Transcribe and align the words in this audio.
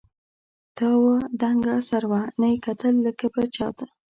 دا 0.77 0.89
وه 1.03 1.15
دنګه 1.41 1.75
سروه، 1.89 2.21
نې 2.39 2.51
کتل 2.65 2.93
له 3.05 3.11
کبره 3.19 3.47
چاته 3.55 3.85